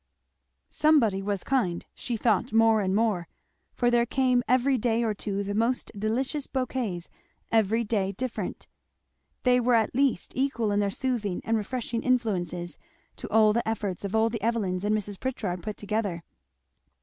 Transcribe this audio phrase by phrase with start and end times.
[0.71, 3.27] Somebody was kind, she thought more and more;
[3.75, 7.07] for there came every day or two the most delicious bouquets,
[7.51, 8.65] every day different.
[9.43, 12.79] They were at least equal in their soothing and refreshing influences
[13.17, 15.19] to all the efforts of all the Evelyns and Mrs.
[15.19, 16.23] Pritchard put together.